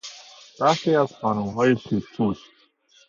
برخی 0.59 0.95
از 0.95 1.13
خانمهای 1.13 1.77
شیک 1.77 2.03
پوش 2.17 2.37